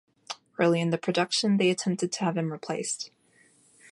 Early 0.57 0.81
in 0.81 0.89
the 0.89 0.97
production, 0.97 1.57
they 1.57 1.69
attempted 1.69 2.11
to 2.13 2.25
have 2.25 2.35
him 2.35 2.51
replaced. 2.51 3.11